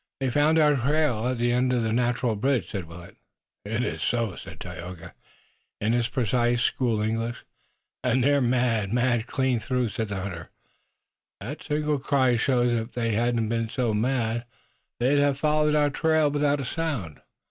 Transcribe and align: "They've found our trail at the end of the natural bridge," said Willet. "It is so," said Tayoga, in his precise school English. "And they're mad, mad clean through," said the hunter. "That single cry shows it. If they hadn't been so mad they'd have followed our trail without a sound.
"They've 0.19 0.33
found 0.33 0.57
our 0.57 0.77
trail 0.77 1.27
at 1.27 1.37
the 1.37 1.51
end 1.51 1.71
of 1.71 1.83
the 1.83 1.93
natural 1.93 2.35
bridge," 2.35 2.71
said 2.71 2.85
Willet. 2.85 3.17
"It 3.63 3.83
is 3.83 4.01
so," 4.01 4.35
said 4.35 4.59
Tayoga, 4.59 5.13
in 5.79 5.93
his 5.93 6.09
precise 6.09 6.63
school 6.63 7.03
English. 7.03 7.45
"And 8.03 8.23
they're 8.23 8.41
mad, 8.41 8.91
mad 8.91 9.27
clean 9.27 9.59
through," 9.59 9.89
said 9.89 10.07
the 10.07 10.19
hunter. 10.19 10.49
"That 11.39 11.61
single 11.61 11.99
cry 11.99 12.35
shows 12.35 12.73
it. 12.73 12.79
If 12.79 12.91
they 12.93 13.11
hadn't 13.13 13.47
been 13.49 13.69
so 13.69 13.93
mad 13.93 14.45
they'd 14.99 15.19
have 15.19 15.37
followed 15.37 15.75
our 15.75 15.91
trail 15.91 16.31
without 16.31 16.59
a 16.59 16.65
sound. 16.65 17.21